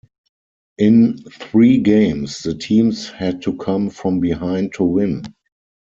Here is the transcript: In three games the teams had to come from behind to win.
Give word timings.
In 0.79 1.19
three 1.31 1.77
games 1.77 2.39
the 2.41 2.55
teams 2.55 3.07
had 3.07 3.43
to 3.43 3.55
come 3.57 3.91
from 3.91 4.19
behind 4.19 4.73
to 4.73 4.83
win. 4.83 5.21